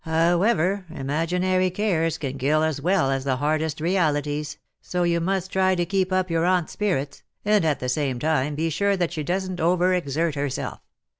[0.03, 5.75] However, imaginary cares can kill as well as the hardest realities, so you must try
[5.75, 9.21] to keep up your aunt's spirits, and at the same time be sure that she
[9.23, 10.79] doesn't over exert herself.